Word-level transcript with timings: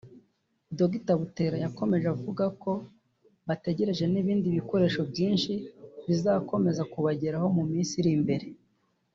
Dr 0.77 1.15
Butera 1.19 1.55
yakomeje 1.65 2.05
avuga 2.15 2.45
ko 2.61 2.71
bategereje 3.47 4.05
n’ibindi 4.09 4.47
bikoresho 4.57 5.01
byinshi 5.11 5.51
bizakomeza 6.07 6.81
kubageraho 6.91 7.47
mu 7.57 7.63
minsi 7.71 7.93
iri 8.01 8.11
imbere 8.19 8.45